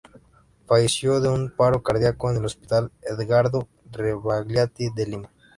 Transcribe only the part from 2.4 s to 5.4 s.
hospital Edgardo Rebagliati de Lima.